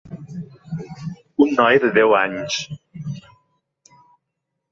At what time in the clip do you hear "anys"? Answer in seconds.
2.21-2.57